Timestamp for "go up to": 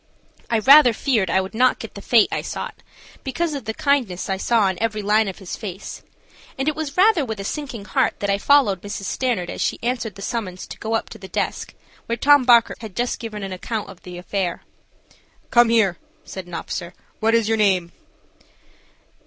10.79-11.19